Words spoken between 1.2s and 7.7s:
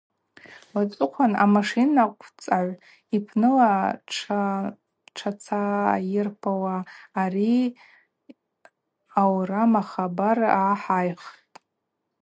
амашинанкъвцагӏв йпныла тшацайырпауа, ари